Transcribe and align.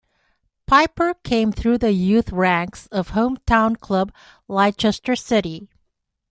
Piper 0.65 1.13
came 1.23 1.51
through 1.51 1.77
the 1.77 1.91
youth 1.91 2.31
ranks 2.31 2.87
of 2.87 3.11
hometown 3.11 3.79
club 3.79 4.11
Leicester 4.49 5.15
City. 5.15 5.69